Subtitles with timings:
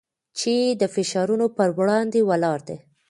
[0.39, 2.77] چې د فشارونو پر وړاندې ولاړ دی.